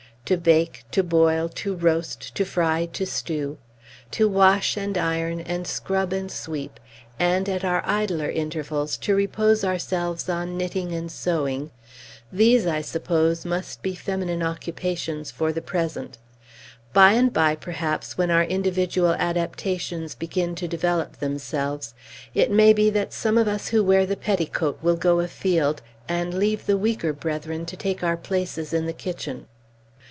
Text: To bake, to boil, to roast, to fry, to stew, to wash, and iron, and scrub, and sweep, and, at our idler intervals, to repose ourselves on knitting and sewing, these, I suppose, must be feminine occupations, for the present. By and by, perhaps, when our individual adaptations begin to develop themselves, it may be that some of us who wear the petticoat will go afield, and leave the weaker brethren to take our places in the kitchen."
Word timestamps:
To 0.25 0.37
bake, 0.37 0.85
to 0.91 1.03
boil, 1.03 1.49
to 1.55 1.75
roast, 1.75 2.35
to 2.35 2.45
fry, 2.45 2.85
to 2.93 3.05
stew, 3.05 3.57
to 4.11 4.29
wash, 4.29 4.77
and 4.77 4.97
iron, 4.97 5.41
and 5.41 5.67
scrub, 5.67 6.13
and 6.13 6.31
sweep, 6.31 6.79
and, 7.19 7.49
at 7.49 7.65
our 7.65 7.81
idler 7.85 8.29
intervals, 8.29 8.95
to 8.97 9.13
repose 9.15 9.65
ourselves 9.65 10.29
on 10.29 10.55
knitting 10.55 10.93
and 10.93 11.11
sewing, 11.11 11.71
these, 12.31 12.65
I 12.65 12.79
suppose, 12.79 13.43
must 13.43 13.81
be 13.81 13.93
feminine 13.93 14.41
occupations, 14.41 15.31
for 15.31 15.51
the 15.51 15.61
present. 15.61 16.17
By 16.93 17.11
and 17.13 17.33
by, 17.33 17.55
perhaps, 17.57 18.17
when 18.17 18.31
our 18.31 18.43
individual 18.45 19.13
adaptations 19.15 20.15
begin 20.15 20.55
to 20.55 20.67
develop 20.67 21.17
themselves, 21.17 21.93
it 22.33 22.49
may 22.49 22.71
be 22.71 22.89
that 22.91 23.11
some 23.11 23.37
of 23.37 23.49
us 23.49 23.69
who 23.69 23.83
wear 23.83 24.05
the 24.05 24.15
petticoat 24.15 24.79
will 24.81 24.95
go 24.97 25.19
afield, 25.19 25.81
and 26.07 26.33
leave 26.33 26.67
the 26.67 26.77
weaker 26.77 27.11
brethren 27.11 27.65
to 27.65 27.75
take 27.75 28.01
our 28.01 28.15
places 28.15 28.71
in 28.71 28.85
the 28.85 28.93
kitchen." 28.93 29.47